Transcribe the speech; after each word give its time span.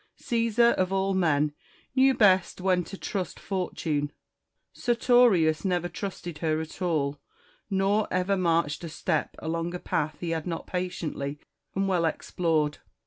Caesar, 0.15 0.69
of 0.79 0.91
all 0.91 1.13
men, 1.13 1.53
knew 1.95 2.15
best 2.15 2.59
when 2.59 2.83
to 2.83 2.97
trust 2.97 3.39
Fortune: 3.39 4.11
Sertorius 4.73 5.63
never 5.63 5.87
trusted 5.87 6.39
her 6.39 6.59
at 6.59 6.81
all, 6.81 7.19
nor 7.69 8.07
ever 8.09 8.35
marched 8.35 8.83
a 8.83 8.89
step 8.89 9.35
along 9.37 9.75
a 9.75 9.79
path 9.79 10.17
he 10.19 10.31
had 10.31 10.47
not 10.47 10.65
patiently 10.65 11.37
and 11.75 11.87
well 11.87 12.05
explored. 12.05 12.79